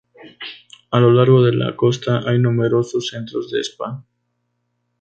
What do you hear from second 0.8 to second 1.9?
A lo largo de la